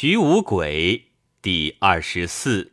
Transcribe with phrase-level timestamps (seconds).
[0.00, 1.06] 徐无鬼
[1.42, 2.70] 第二十四。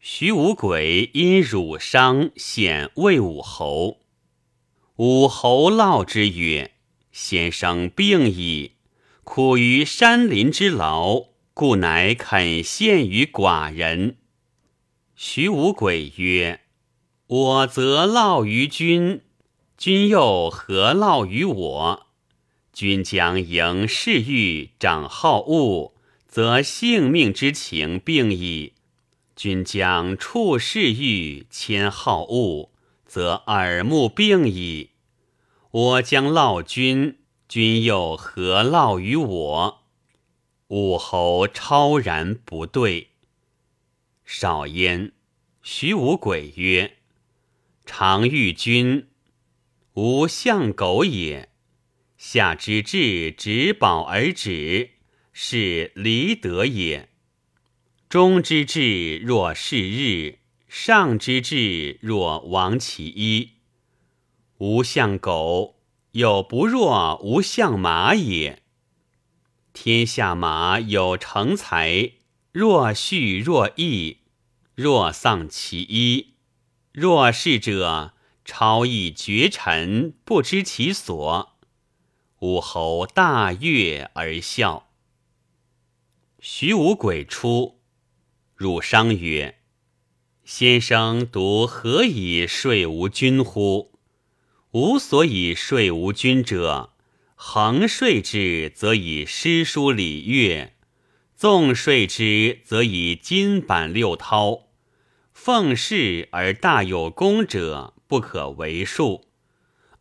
[0.00, 4.00] 徐无鬼因辱伤献魏武侯，
[4.96, 6.72] 武侯烙之曰
[7.12, 8.72] ：“先生病矣，
[9.22, 14.16] 苦于山林之劳，故乃肯献于寡人。”
[15.14, 16.62] 徐无鬼曰
[17.28, 19.20] ：“我则烙于君，
[19.78, 22.06] 君又何烙于我？
[22.72, 25.92] 君将迎世欲，长好恶，
[26.26, 28.72] 则性命之情病矣。”
[29.34, 32.70] 君将处世欲迁好恶，
[33.06, 34.90] 则耳目病矣。
[35.70, 39.82] 我将烙君，君又何烙于我？
[40.68, 43.08] 武侯超然不对。
[44.24, 45.12] 少焉，
[45.62, 46.98] 徐无鬼曰
[47.84, 49.08] ：“常遇君，
[49.94, 51.48] 吾相狗也。
[52.24, 54.90] 下之至，执宝而止，
[55.32, 57.08] 是离德也。”
[58.08, 63.54] 中之志若是日，上之志若亡其一。
[64.58, 65.80] 无相狗，
[66.12, 68.62] 有不若无相马也。
[69.72, 72.12] 天下马有成才，
[72.52, 74.18] 若畜若异，
[74.76, 76.34] 若丧其一。
[76.92, 78.14] 若是者，
[78.44, 81.51] 超逸绝尘，不知其所。
[82.42, 84.88] 武侯大悦而笑。
[86.40, 87.78] 徐无鬼出。
[88.56, 89.60] 汝商曰
[90.44, 93.92] ：“先生独何以说无君乎？
[94.72, 96.94] 吾所以说无君者，
[97.36, 100.72] 横说之，则以诗书礼乐；
[101.36, 104.68] 纵说之，则以金板六韬。
[105.32, 109.28] 奉事而大有功者，不可为数。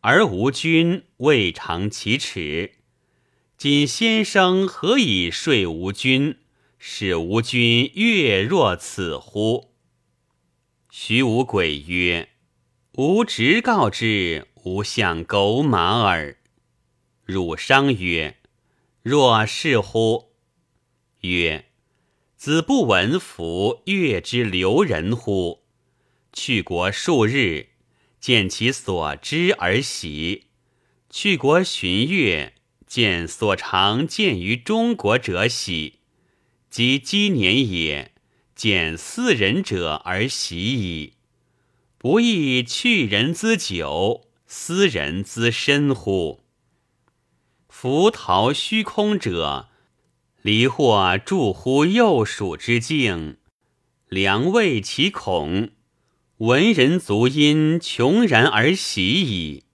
[0.01, 2.73] 而无君，未尝其耻。
[3.57, 6.37] 今先生何以说无君？”
[6.83, 9.75] 使吾君悦若此乎？
[10.89, 12.29] 徐无鬼曰
[12.97, 16.37] ：“吾直告之，吾相狗马耳。”
[17.23, 18.37] 汝商曰
[19.03, 20.31] ：“若是乎？”
[21.21, 21.65] 曰
[22.35, 25.61] ：“子不闻夫乐之流人乎？
[26.33, 27.67] 去国数日，
[28.21, 30.43] 见其所知而喜；
[31.09, 32.53] 去国寻乐，
[32.87, 35.95] 见所常见于中国者喜。”
[36.71, 38.13] 及积年也，
[38.55, 41.15] 见四人者而喜矣。
[41.97, 46.45] 不亦去人之久，斯人之深乎？
[47.67, 49.67] 夫陶虚空者，
[50.41, 53.35] 离或住乎右属之境，
[54.07, 55.71] 良畏其恐。
[56.41, 59.65] 闻人足因穷然而喜矣。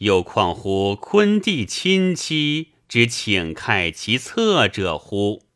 [0.00, 5.46] 又况乎昆弟亲戚之请慨其策者乎？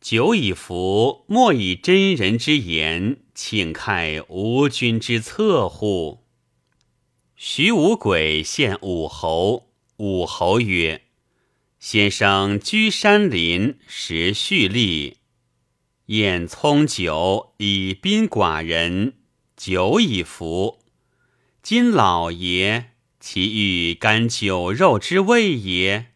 [0.00, 6.24] 久以服，莫以真人之言，请看吾君之策乎？
[7.36, 9.68] 徐无鬼献武侯，
[9.98, 11.02] 武侯曰
[11.78, 15.18] ：“先生居山林，时蓄力，
[16.06, 19.12] 宴葱酒，以宾寡人，
[19.56, 20.80] 久以服。
[21.62, 26.12] 今老爷，其欲甘酒肉之味也？”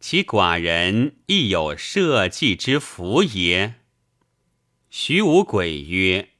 [0.00, 3.74] 其寡人亦有社稷之福也。
[4.88, 6.30] 徐无鬼曰：“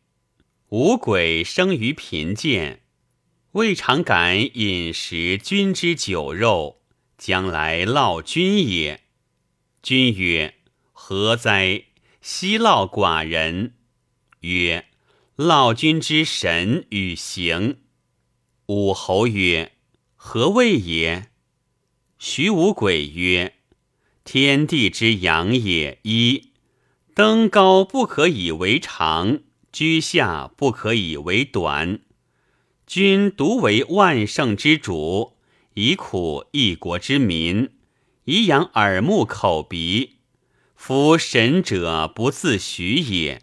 [0.71, 2.81] 吾鬼生于贫贱，
[3.53, 6.81] 未尝敢饮食君之酒肉，
[7.19, 9.03] 将来烙君也。”
[9.83, 10.55] 君曰
[10.93, 11.85] ：“何哉？
[12.23, 13.75] 奚烙寡人？”
[14.41, 14.87] 曰
[15.41, 17.79] ：“烙君之神与行。”
[18.69, 19.73] 武侯曰
[20.15, 21.31] ：“何谓也？”
[22.21, 23.55] 徐无鬼曰
[24.23, 25.99] ：“天地之阳也。
[26.03, 26.51] 一
[27.15, 29.41] 登高不可以为长，
[29.73, 32.01] 居下不可以为短。
[32.87, 35.39] 君独为万圣之主，
[35.73, 37.71] 以苦一国之民，
[38.25, 40.17] 以养耳目口鼻。
[40.77, 43.43] 夫神者不自许也。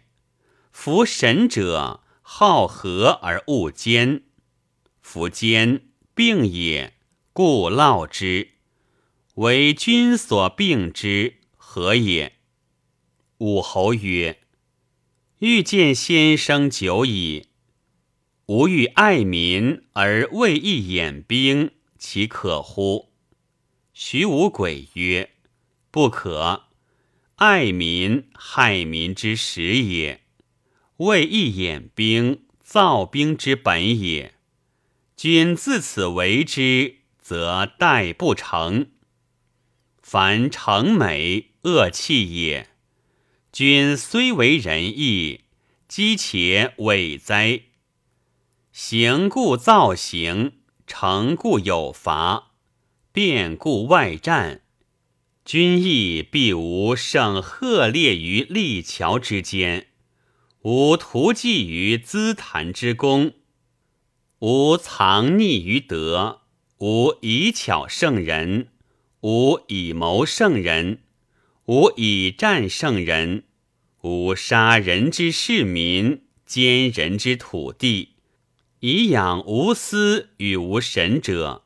[0.80, 4.22] 夫神者好和而恶奸。
[5.00, 6.94] 夫奸病也，
[7.32, 8.50] 故烙之。”
[9.34, 12.34] 为君所病之何也？
[13.38, 14.38] 武侯曰
[15.40, 17.48] ：“欲见先生久矣。
[18.46, 23.10] 吾欲爱民而未易掩兵，其可乎？”
[23.92, 25.30] 徐无鬼曰
[25.90, 26.66] ：“不可。
[27.34, 30.22] 爱民害民之始也，
[30.98, 34.34] 为一掩兵，造兵之本也。
[35.16, 38.90] 君自此为之，则待不成。”
[40.00, 42.70] 凡成美，恶气也。
[43.52, 45.42] 君虽为仁义，
[45.86, 47.62] 积且伪哉？
[48.72, 50.52] 行故造行，
[50.86, 52.52] 成故有罚，
[53.12, 54.62] 变故外战。
[55.44, 59.88] 君亦必无胜赫烈于立桥之间，
[60.70, 63.32] 无图计于资谈之功，
[64.40, 66.42] 无藏匿于德，
[66.80, 68.68] 无以巧胜人，
[69.22, 70.98] 无以谋胜人，
[71.64, 73.44] 无以战胜人，
[74.02, 78.16] 无杀人之市民，奸人之土地。
[78.80, 81.64] 以养无私与无神者，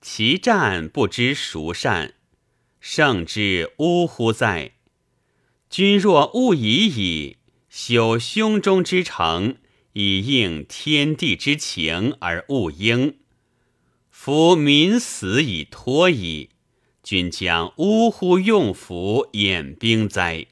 [0.00, 2.14] 其战不知孰善，
[2.78, 4.74] 胜之呜呼哉！
[5.68, 7.38] 君若勿已矣，
[7.78, 9.58] 修胸中之诚，
[9.92, 13.18] 以应天地之情而勿应。
[14.08, 16.48] 夫民死以托矣，
[17.02, 20.46] 君将呜呼用符掩兵哉？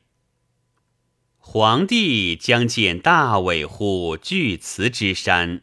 [1.39, 5.63] 皇帝将见大伟乎巨祠之山。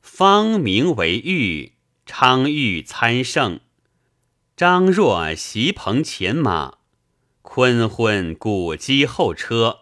[0.00, 1.74] 方名为玉，
[2.04, 3.60] 昌玉参圣。
[4.56, 6.78] 张若席棚前马，
[7.42, 9.81] 坤昏鼓机后车。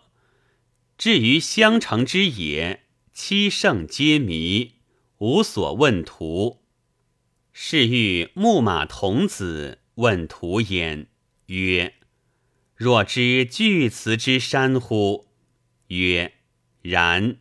[1.01, 2.83] 至于襄城之野，
[3.15, 4.75] 七圣皆迷，
[5.17, 6.61] 无所问途。
[7.55, 11.07] 是欲牧马童子问途焉，
[11.47, 11.95] 曰
[12.77, 15.29] ：“若知巨祠之山乎？”
[15.89, 16.35] 曰
[16.83, 17.39] ：“然。”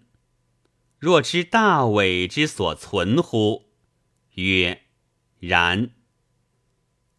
[0.98, 3.74] 若知大伟之所存乎？
[4.36, 4.84] 曰：
[5.42, 5.90] 然。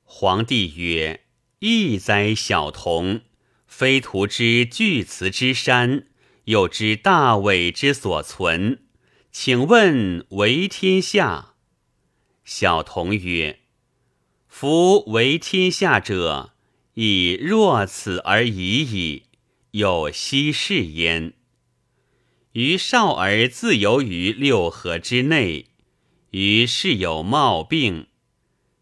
[0.05, 1.27] 皇帝曰：
[1.59, 3.21] 义哉，小童！
[3.67, 6.07] 非徒之巨祠之山，
[6.51, 8.83] 又知大伟之所存，
[9.31, 11.55] 请问为天下？
[12.45, 13.61] 小童曰：
[14.49, 16.55] 夫为天下者，
[16.95, 19.27] 以若此而已矣，
[19.71, 21.35] 有奚事焉？
[22.55, 25.67] 于少儿自由于六合之内，
[26.33, 28.09] 于是有冒病。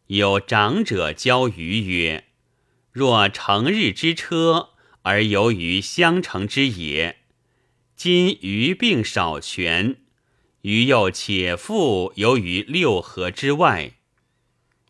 [0.07, 2.25] 有长者教于曰
[2.91, 4.71] ：“若成日之车
[5.03, 7.18] 而游于襄城之野，
[7.99, 9.97] 今余病少全，
[10.61, 13.95] 余又且复游于六合之外。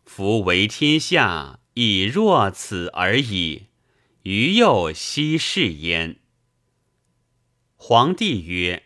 [0.05, 3.69] 夫为天下，亦若此而已。
[4.21, 6.19] 余又奚事焉？”
[7.75, 8.83] 皇帝曰：“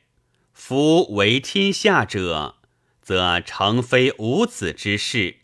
[0.53, 2.59] 夫为天下者，
[3.01, 5.39] 则诚非无子之事。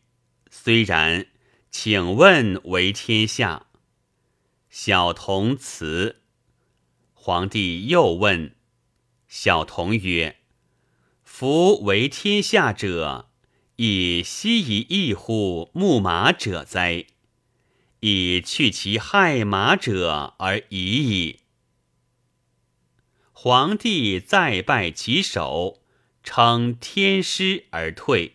[0.50, 1.28] 虽然，
[1.70, 3.68] 请问为天下？”
[4.72, 6.22] 小童辞。
[7.14, 8.56] 皇帝又问
[9.30, 10.38] 小童曰
[11.24, 13.30] ：“夫为天下者，
[13.76, 17.06] 以奚以异乎牧马者哉？
[18.00, 21.42] 以去其害马者而已矣。”
[23.32, 25.84] 皇帝再拜其首，
[26.24, 28.34] 称天师而退。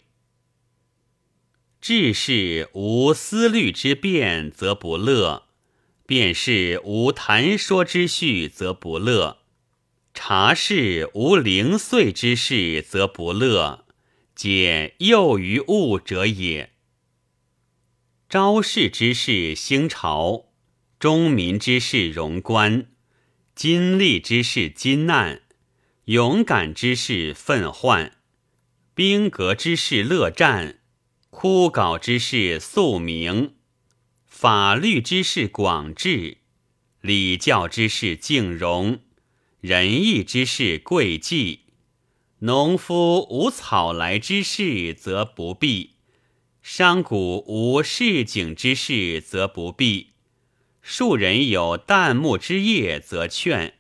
[1.80, 5.48] 治世无思虑之变，则不乐；
[6.06, 9.38] 便是无谈说之序，则不乐；
[10.14, 13.84] 察事无零碎之事，则不乐。
[14.34, 16.72] 解诱于物者也。
[18.28, 20.46] 昭事之事兴朝，
[20.98, 22.86] 中民之事荣官。
[23.54, 25.42] 金利之事金难，
[26.06, 28.16] 勇敢之事愤患，
[28.94, 30.80] 兵革之事乐战，
[31.30, 33.54] 枯槁之事肃明，
[34.26, 36.38] 法律之事广治，
[37.00, 38.98] 礼教之事敬容，
[39.66, 41.60] 仁义之事贵忌。
[42.40, 45.92] 农夫无草来之事，则不避；
[46.60, 47.16] 商贾
[47.46, 50.10] 无市井之事，则不避。
[50.82, 53.72] 庶人有旦暮之业，则劝；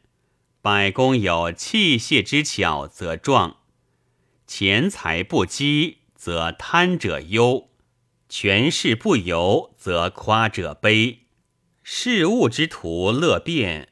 [0.62, 3.58] 百工有器械之巧，则壮；
[4.46, 7.68] 钱财不积，则贪者忧；
[8.30, 11.26] 权势不由，则夸者悲。
[11.82, 13.90] 事物之徒乐变，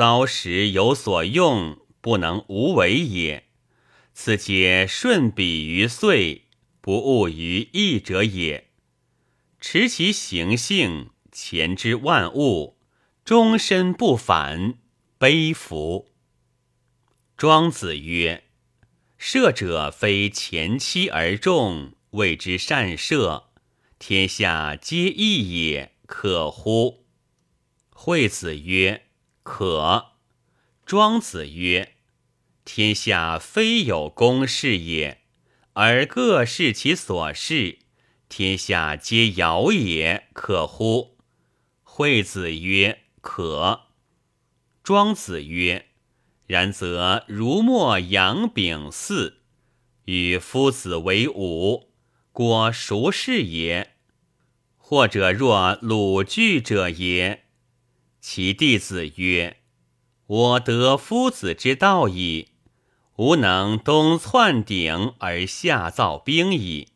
[0.00, 3.44] 遭时有所用，不能无为也。
[4.14, 6.46] 此皆顺彼于岁，
[6.80, 8.70] 不误于义者也。
[9.60, 11.10] 持其行性。
[11.30, 12.78] 前之万物，
[13.26, 14.78] 终身不反，
[15.18, 16.08] 悲服。
[17.36, 18.44] 庄子曰
[19.18, 23.50] ：“射者非前期而众，谓之善射。
[23.98, 27.04] 天下皆义也，可乎？”
[27.92, 29.02] 惠子曰
[29.42, 30.12] ：“可。”
[30.86, 31.94] 庄子曰
[32.64, 35.22] ：“天下非有公事也，
[35.74, 37.78] 而各事其所事，
[38.28, 41.16] 天下皆尧也，可乎？”
[41.84, 43.82] 惠子曰：“可。
[44.82, 45.86] 庄子曰
[46.46, 49.34] ：“然则如墨阳丙巳，
[50.06, 51.92] 与夫子为伍，
[52.32, 53.92] 果孰是也？
[54.76, 57.44] 或者若鲁具者也？”
[58.20, 59.58] 其弟子曰
[60.26, 62.48] ：“我得夫子之道矣，
[63.16, 66.88] 吾能东窜鼎而下造兵矣。”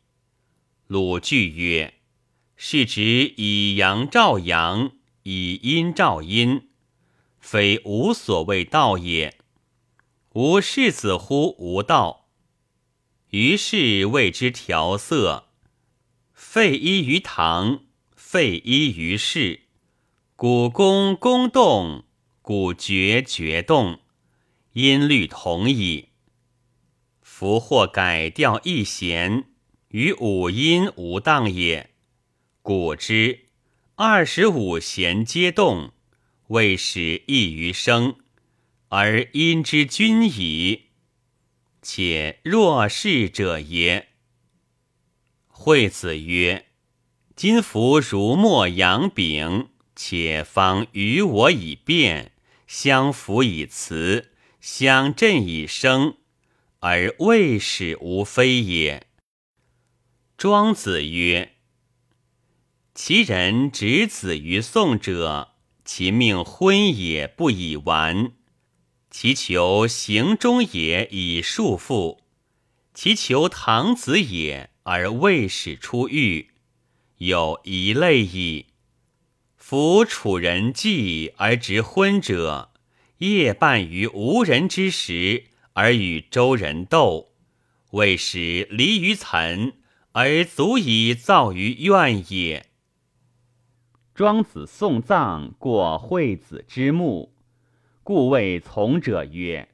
[0.87, 1.95] 鲁具曰。
[2.57, 6.69] 是指以阳照阳，以阴照阴，
[7.37, 9.37] 非无所谓道也。
[10.35, 12.29] 吾视子乎无道，
[13.31, 15.49] 于是谓之调色。
[16.33, 17.83] 废依于堂，
[18.15, 19.64] 废依于室。
[20.37, 22.03] 古宫宫动，
[22.41, 24.01] 古绝绝动，
[24.73, 26.09] 音律同矣。
[27.21, 29.45] 夫或改调一弦，
[29.87, 31.91] 与五音无当也。
[32.61, 33.45] 古之
[33.95, 35.93] 二十五弦皆动，
[36.47, 38.17] 未始异于声，
[38.89, 40.87] 而因之均矣。
[41.81, 44.09] 且若是者也。
[45.47, 46.65] 惠子曰
[47.37, 52.33] ：“今夫如墨阳丙，且方与我以辩，
[52.67, 56.17] 相辅以辞，相振以声，
[56.79, 59.07] 而未始无非也。”
[60.37, 61.53] 庄子曰。
[62.93, 68.31] 其人执子于宋者，其命昏也不以完；
[69.11, 72.19] 其求行中也以束缚；
[72.93, 76.51] 其求堂子也而未始出狱，
[77.17, 78.67] 有一类矣。
[79.67, 82.69] 夫楚人祭而执昏者，
[83.17, 87.31] 夜半于无人之时而与周人斗，
[87.89, 89.73] 未使离于岑
[90.11, 92.67] 而足以造于怨也。
[94.13, 97.33] 庄子送葬过惠子之墓，
[98.03, 99.69] 故谓从者曰：“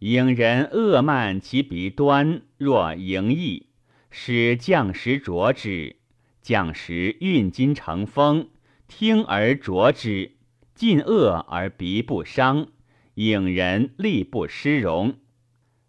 [0.00, 3.68] 影人恶慢其鼻端，若盈翼，
[4.10, 5.98] 使将石啄之。
[6.42, 8.48] 将石运金成风，
[8.94, 10.32] 听而啄之，
[10.74, 12.68] 尽恶而鼻不伤，
[13.14, 15.16] 影人力不失容。”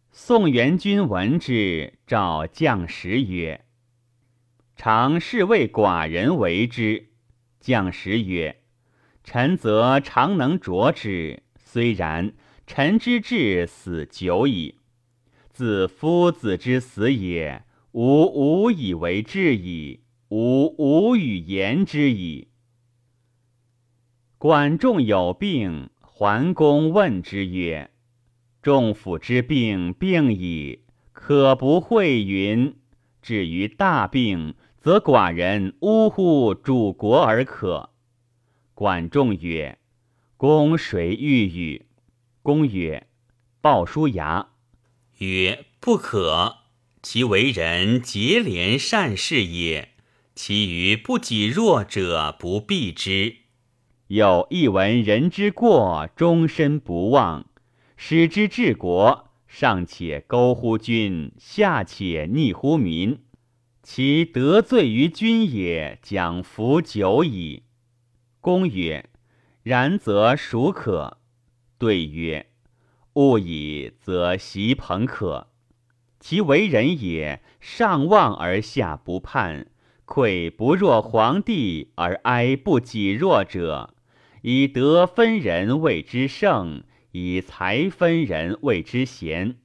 [0.10, 3.66] 宋元君闻之，召将士曰
[4.78, 7.10] ：“常是为寡人为之。”
[7.60, 8.62] 将士曰
[9.24, 12.34] ：“臣则常能着之，虽然，
[12.66, 14.80] 臣之志死久矣。
[15.52, 22.48] 自夫子之死也，吾无以为志矣，吾无与言之矣。”
[24.44, 27.92] 管仲有病，桓公问之曰
[28.62, 30.82] ：“仲甫之病，病矣，
[31.14, 32.76] 可不讳云？
[33.22, 37.92] 至于大病。”则寡人呜呼主国而可。
[38.74, 39.78] 管仲曰
[40.36, 41.86] ：“公谁欲与？”
[42.44, 43.08] 公曰
[43.64, 44.50] ：“鲍叔牙。”
[45.20, 46.58] 曰：“不可。
[47.02, 49.94] 其为人节廉善事也。
[50.36, 53.43] 其余不己弱者，不避之。
[54.08, 57.46] 有一闻人之过，终身不忘，
[57.96, 63.20] 使之治国，上且勾乎君，下且逆乎民。”
[63.84, 67.64] 其得罪于君也，将服久矣。
[68.40, 69.10] 公曰
[69.62, 71.18] ：“然则孰可？”
[71.78, 72.46] 对曰
[73.16, 75.50] ：“勿以则袭朋可。
[76.18, 79.68] 其为人也，上望而下不叛，
[80.14, 83.96] 愧不若皇帝而哀不己弱者，
[84.44, 89.56] 以德分人谓之圣，以才分人谓之贤，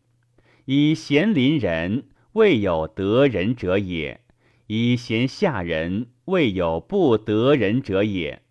[0.64, 4.22] 以贤临人。”未有得人者也，
[4.68, 8.42] 以贤下人；未有不得人者也。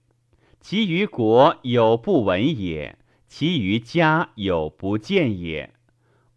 [0.59, 5.73] 其余国有不闻也，其余家有不见也。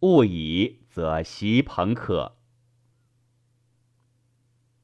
[0.01, 2.37] 勿以则习朋可。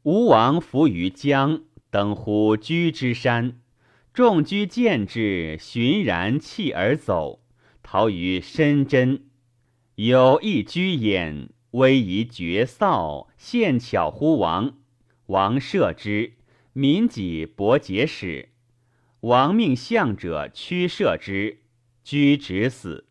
[0.06, 3.60] 吴王伏于江，登乎居之山，
[4.14, 7.40] 众居见之，循然弃而走，
[7.82, 9.24] 逃于深真。
[9.96, 11.48] 有一居焉。
[11.72, 14.78] 威仪绝扫，献巧乎王。
[15.26, 16.34] 王射之，
[16.72, 18.50] 民己伯节使。
[19.22, 21.62] 王命相者驱射之，
[22.04, 23.08] 居止死。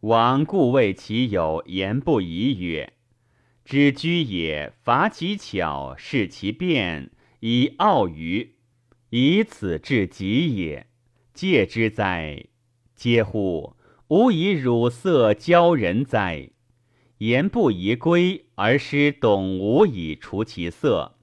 [0.00, 2.94] 王故谓其有言不疑曰
[3.64, 8.56] ：“知居也，伐其巧，视其变，以傲于，
[9.10, 10.86] 以此至极也。
[11.32, 12.46] 戒之哉！
[12.96, 13.76] 嗟乎！
[14.08, 16.50] 吾以汝色教人哉！”
[17.18, 21.16] 言不宜归，而师董吾以除其色。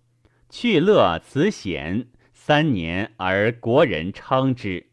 [0.49, 4.87] 去乐辞贤，三年而国人称之。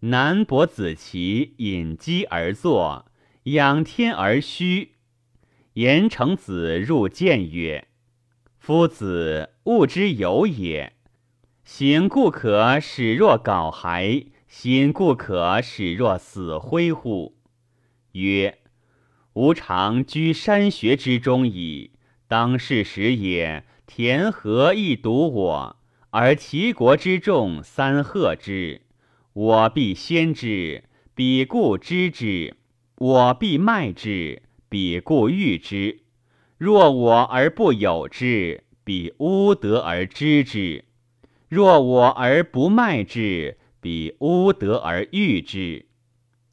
[0.00, 3.06] 南伯子期引鸡而坐，
[3.44, 4.96] 仰天而虚。
[5.74, 7.88] 言成子入见曰
[8.58, 10.92] ：“夫子物之有也，
[11.64, 17.36] 行故可使若槁骸，心故可使若死灰乎？”
[18.12, 18.58] 曰
[19.34, 21.92] ：“吾常居山穴之中矣。
[22.28, 25.76] 当是时也，田何亦独我，
[26.10, 28.82] 而齐国之众三贺之。”
[29.34, 32.54] 我必先之，彼故知之；
[32.96, 36.00] 我必卖之，彼故欲之。
[36.56, 40.84] 若我而不有之，彼乌得而知之；
[41.50, 45.84] 若我而不卖之，彼乌得而欲之。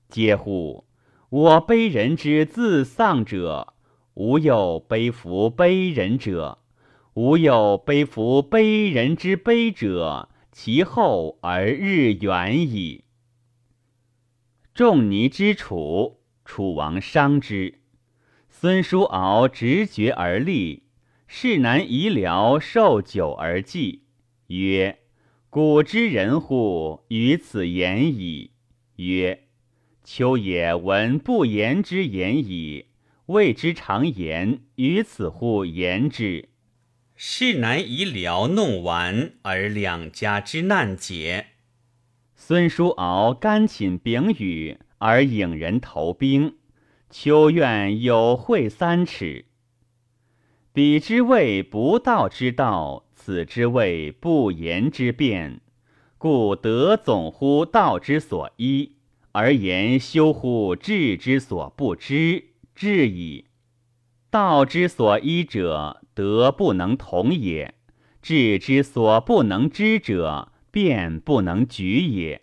[0.09, 0.83] 嗟乎！
[1.29, 3.73] 我悲人之自丧者，
[4.15, 6.57] 吾有悲夫悲人者；
[7.13, 10.27] 吾有悲夫悲人之悲者。
[10.51, 13.05] 其后而日远矣。
[14.73, 17.78] 仲尼之楚，楚王伤之。
[18.61, 20.83] 孙叔敖直觉而立，
[21.27, 24.03] 士南夷僚受酒而祭，
[24.47, 24.99] 曰
[25.49, 27.05] ：“古之人乎？
[27.07, 28.51] 于此言矣。”
[28.99, 29.45] 曰
[30.03, 32.87] ：“秋也闻不言之言矣，
[33.27, 34.59] 谓之常言。
[34.75, 36.49] 于此乎言之。”
[37.15, 41.45] 士南夷僚弄完，而两家之难解。
[42.35, 46.57] 孙叔敖甘寝丙宇，而引人投兵。
[47.09, 49.45] 秋怨有会三尺。
[50.71, 55.61] 彼之谓不道之道，此之谓不言之辩。
[56.17, 58.93] 故德总乎道之所依，
[59.31, 63.45] 而言修乎智之所不知，智矣。
[64.29, 66.01] 道之所依者。
[66.13, 67.75] 德不能同也，
[68.21, 72.41] 智之所不能知者，辩不能举也。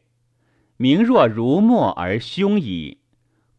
[0.79, 3.01] 明若如墨而凶矣。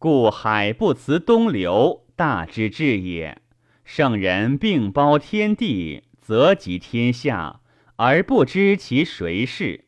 [0.00, 3.42] 故海不辞东流，大之至也。
[3.84, 7.62] 圣人并包天地，则及天下，
[7.96, 9.86] 而不知其谁是。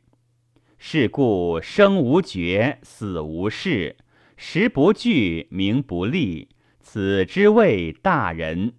[0.79, 3.99] 是故生无绝，死无事，
[4.37, 6.49] 时不惧，名不立，
[6.81, 8.73] 此之谓大人。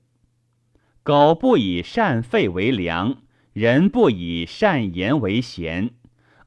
[1.02, 3.22] 狗不以善吠为良，
[3.54, 5.92] 人不以善言为贤，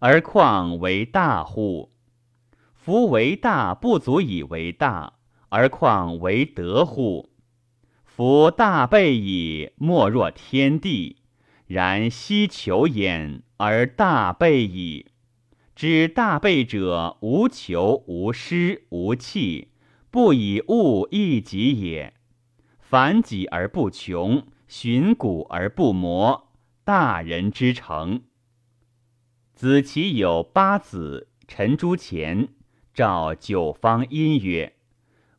[0.00, 1.93] 而况为大乎？
[2.84, 5.14] 夫为大不足以为大，
[5.48, 7.30] 而况为德乎？
[8.04, 11.22] 夫大备矣，莫若天地。
[11.66, 15.06] 然希求焉，而大备矣。
[15.74, 19.68] 知大备者，无求，无失，无弃，
[20.10, 22.12] 不以物易己也。
[22.78, 26.52] 反己而不穷，循古而不磨，
[26.84, 28.24] 大人之成。
[29.54, 32.48] 子其有八子，陈诸前
[32.94, 34.76] 召九方殷曰：“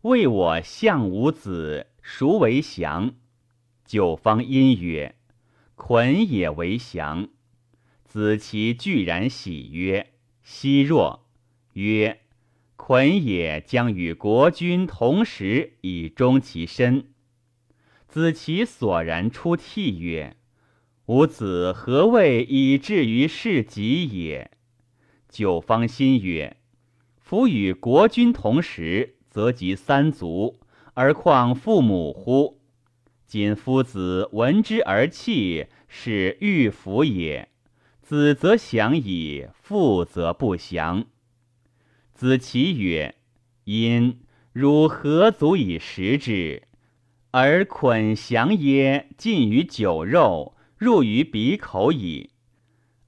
[0.04, 3.16] 为我相无子，孰为祥？”
[3.88, 5.16] 九方殷曰
[5.76, 7.30] ：“捆也为祥。”
[8.04, 10.12] 子其居然喜曰
[10.44, 11.26] ：“奚若？”
[11.74, 12.20] 曰
[12.76, 17.14] ：“捆也将与国君同时，以终其身。”
[18.10, 20.36] 子其索然出涕曰
[21.08, 24.52] ：“吾子何谓以至于是己也？”
[25.30, 26.58] 九方心曰
[27.26, 30.60] ：“夫与国君同时，则及三族，
[30.94, 32.62] 而况父母乎？
[33.26, 37.50] 今夫子闻之而泣，是欲服也。
[38.00, 41.06] 子则降矣，父则不降。”
[42.14, 43.16] 子其曰
[43.66, 44.20] ：“因
[44.54, 46.62] 汝何足以食之？”
[47.34, 49.10] 而捆降耶？
[49.18, 52.30] 近于酒肉，入于鼻口矣。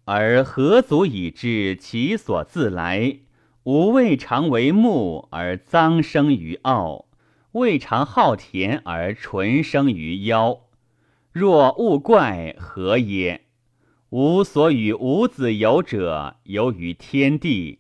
[0.06, 3.20] 而何足以知其所自来？
[3.68, 7.04] 吾未尝为木而臧生于傲，
[7.52, 10.62] 未尝好田而纯生于妖。
[11.34, 13.42] 若物怪何也？
[14.12, 17.80] 吾所与吾子游者，游于天地。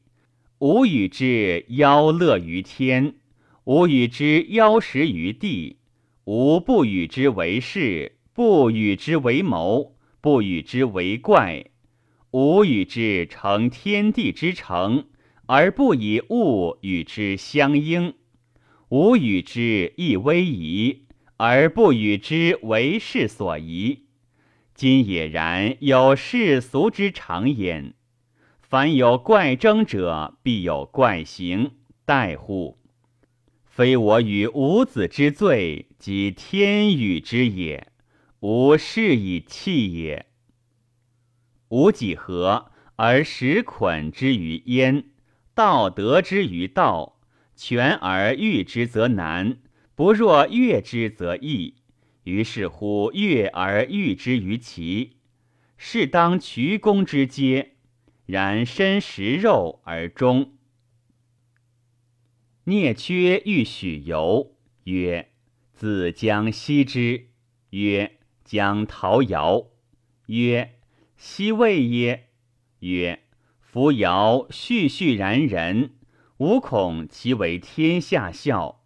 [0.59, 3.15] 吾与之邀乐于天，
[3.63, 5.77] 吾与之邀食于地。
[6.25, 11.63] 吾不与之为士，不与之为谋，不与之为怪。
[12.31, 15.05] 吾与之成天地之成，
[15.47, 18.13] 而不以物与之相应。
[18.89, 21.07] 吾与之亦威仪，
[21.37, 24.05] 而不与之为世所宜。
[24.73, 27.93] 今也然，有世俗之常焉。
[28.61, 31.71] 凡有怪争者，必有怪行，
[32.05, 32.77] 待乎？
[33.65, 37.87] 非我与吾子之罪，即天与之也。
[38.41, 40.27] 吾是以弃也。
[41.69, 45.05] 吾几何而食捆之于焉？
[45.57, 47.17] 道得之于道，
[47.55, 49.57] 全而欲之则难，
[49.95, 51.77] 不若悦之则易。
[52.25, 55.17] 于是乎，悦而欲之于其，
[55.75, 57.73] 是当渠公之阶。
[58.27, 60.51] 然身食肉而终。
[62.65, 65.31] 聂缺欲许由，曰
[65.73, 67.29] ：“子将息之。”
[67.71, 69.69] 曰：“将陶尧。”
[70.27, 70.75] 曰
[71.17, 72.27] ：“奚谓耶？”
[72.81, 73.23] 曰
[73.69, 75.91] ：“扶摇旭旭然人，
[76.37, 78.81] 吾恐其为天下笑。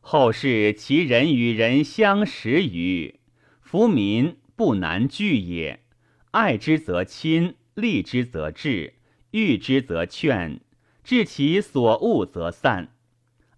[0.00, 3.20] 后世其人与人相识于，
[3.62, 5.84] 夫民不难惧也。
[6.32, 8.94] 爱之则亲。”利之则治，
[9.32, 10.60] 欲之则劝，
[11.02, 12.94] 治其所恶则散。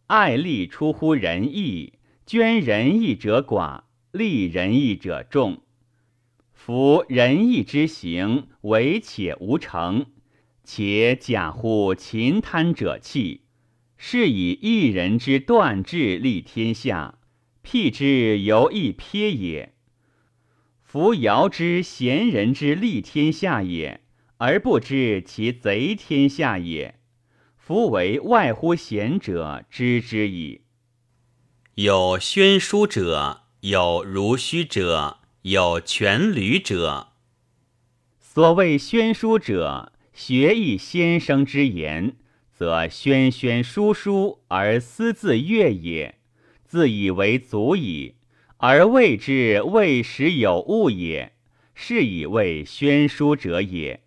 [0.07, 5.61] 爱利出乎仁义，捐仁义者寡，利仁义者众。
[6.55, 10.07] 夫仁义之行，为且无成，
[10.67, 13.43] 且假乎秦贪者气，
[13.97, 17.19] 是以一人之断志立天下，
[17.63, 19.73] 辟之犹一瞥也。
[20.83, 24.03] 夫尧之贤人之立天下也。
[24.39, 27.01] 而不知其贼天下也。
[27.57, 30.61] 夫为外乎贤者知之矣。
[31.77, 37.15] 有宣书者，有如虚者，有全履者。
[38.21, 42.17] 所谓宣书者，学艺先生之言，
[42.51, 46.15] 则宣宣书书而思自悦也，
[46.65, 48.15] 自以为足矣，
[48.57, 51.35] 而谓之未时有物也，
[51.75, 54.01] 是以谓宣书者也。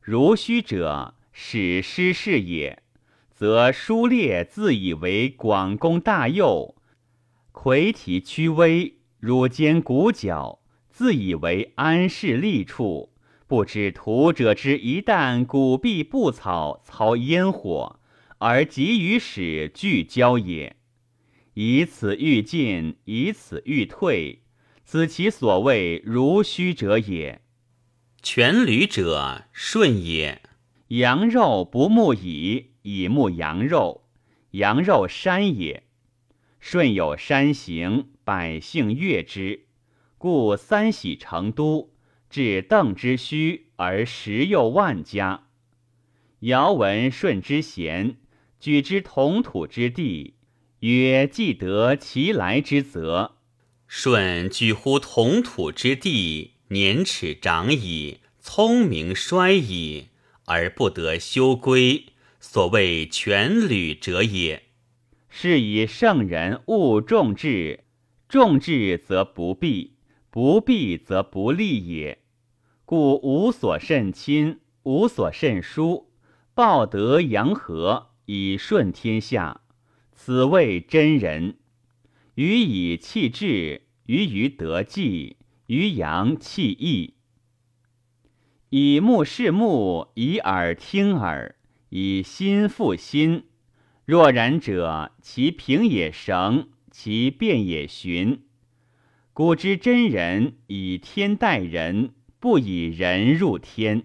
[0.00, 2.82] 如虚者，使失事也，
[3.32, 6.74] 则书列自以为广功大佑，
[7.52, 10.58] 魁体屈微，汝坚骨角，
[10.90, 13.09] 自以为安适利处，
[13.50, 17.98] 不知徒者之一旦古壁不草，操烟火，
[18.38, 20.76] 而急于使聚焦也。
[21.54, 24.44] 以此欲进，以此欲退，
[24.84, 27.42] 此其所谓如虚者也。
[28.22, 30.42] 全旅者顺也，
[30.86, 34.04] 羊肉不慕矣，以慕羊肉。
[34.52, 35.82] 羊肉山也，
[36.60, 39.66] 顺有山行，百姓悦之，
[40.18, 41.90] 故三喜成都，
[42.30, 45.48] 至邓之墟而十又万家。
[46.40, 48.16] 尧闻舜之贤，
[48.58, 50.36] 举之同土之地，
[50.78, 53.36] 曰：“既得其来之责。”
[53.86, 56.52] 舜举乎同土之地。
[56.72, 60.06] 年齿长矣，聪明衰矣，
[60.44, 62.06] 而不得修归，
[62.38, 64.62] 所谓全履者也。
[65.28, 67.82] 是以圣人勿重智，
[68.28, 69.94] 重智则不避，
[70.30, 72.19] 不避则不利也。
[72.90, 76.10] 故无所甚亲，无所甚疏，
[76.54, 79.60] 报德阳和以顺天下，
[80.12, 81.58] 此谓真人。
[82.34, 85.36] 予以弃智，于于得计。
[85.68, 87.14] 于阳气义，
[88.70, 91.54] 以目视目，以耳听耳，
[91.90, 93.44] 以心复心。
[94.04, 98.42] 若然者，其平也绳，其变也循。
[99.32, 104.04] 古之真人以天待人，不以人入天。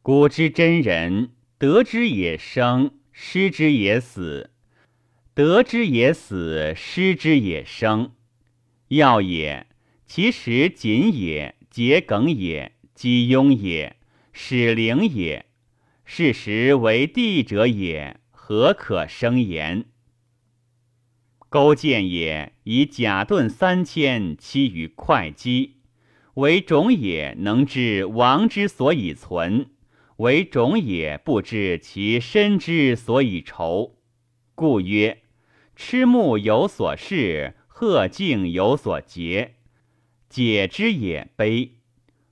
[0.00, 4.50] 古之真人，得之也生，失之也死；
[5.34, 8.12] 得之也死，失之也生。
[8.88, 9.66] 要也。
[10.06, 13.96] 其实谨也，桔梗也，积庸也，
[14.32, 15.46] 始灵也。
[16.04, 19.86] 事实为地者也，何可生言？
[21.48, 25.73] 勾践也，以甲盾三千，期于会稽。
[26.34, 29.66] 为种也，能知王之所以存；
[30.16, 33.96] 为种也，不知其身之所以愁。
[34.56, 35.22] 故曰：
[35.76, 39.54] 痴目有所视，鹤颈有所结。
[40.28, 41.74] 解之也悲，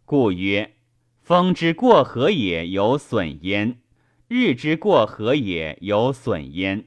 [0.05, 0.75] 故曰：
[1.21, 3.79] 风之过河也有损焉，
[4.27, 6.87] 日之过河也有损焉。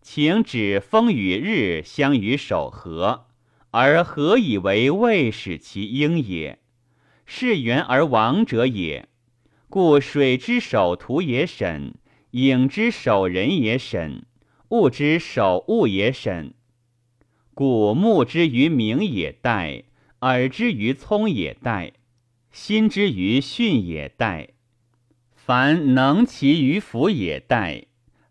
[0.00, 3.26] 请指风与日相与守河，
[3.70, 6.58] 而何以为未使其应也？
[7.26, 9.08] 是缘而亡者也。
[9.68, 11.94] 故水之守土也审，
[12.32, 14.26] 影之守人也审，
[14.70, 16.54] 物之守物也审。
[17.54, 19.84] 故目之于明也殆。
[20.22, 21.92] 耳之于聪也殆，
[22.52, 24.48] 心之于训也殆。
[25.34, 27.86] 凡能其于福也殆，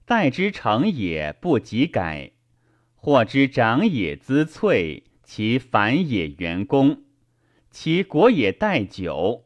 [0.05, 2.33] 殆之成也不及改。
[2.95, 7.03] 或之长也滋萃，其繁也元功，
[7.69, 9.45] 其国也殆久。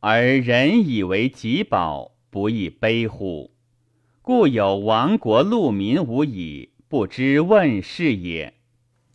[0.00, 3.52] 而人以为己宝，不亦悲乎？
[4.22, 8.54] 故有亡国戮民无以不知问世也。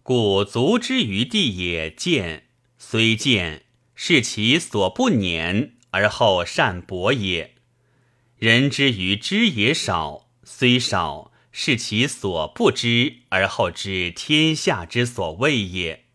[0.01, 2.45] 故足之于地也见，
[2.77, 7.55] 虽见，是其所不撵而后善博也；
[8.37, 16.05] 人之于知也少，虽少，是其所不知而后知天下之所谓也。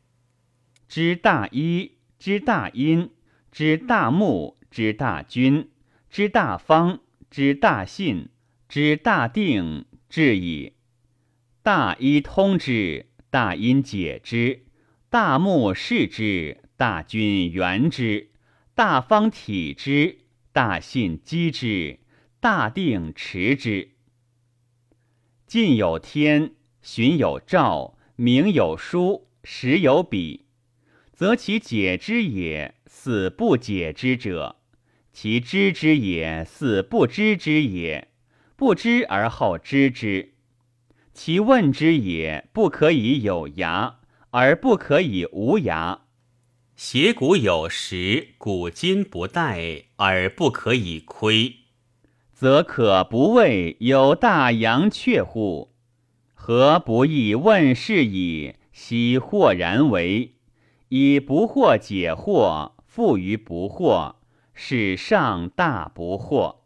[0.88, 3.10] 知大一，知大阴，
[3.50, 5.70] 知大木，知大君，
[6.10, 8.28] 知大方，知大信。
[8.66, 10.72] 知大定至矣，
[11.62, 14.64] 大一通之，大阴解之，
[15.10, 18.30] 大木视之，大君圆之，
[18.74, 22.00] 大方体之，大信积之，
[22.40, 23.93] 大定持之。
[25.46, 30.46] 近有天，寻有兆，明有书，实有笔，
[31.12, 34.56] 则其解之也似不解之者，
[35.12, 38.08] 其知之也似不知之也。
[38.56, 40.34] 不知而后知之，
[41.12, 43.96] 其问之也不可以有涯，
[44.30, 46.00] 而不可以无涯；
[46.74, 51.56] 邪古有时，古今不殆，而不可以窥，
[52.44, 55.70] 则可不谓有大阳阙乎？
[56.34, 58.56] 何不亦问是矣？
[58.70, 60.34] 悉豁然为，
[60.90, 64.16] 以不惑解惑，复于不惑，
[64.52, 66.56] 是上大不惑。